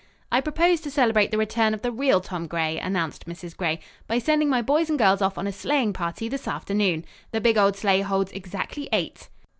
[0.31, 3.55] "I propose to celebrate the return of the real Tom Gray," announced Mrs.
[3.55, 7.05] Gray, "by sending my boys and girls off on a sleighing party this afternoon.
[7.29, 9.29] The big old sleigh holds exactly eight.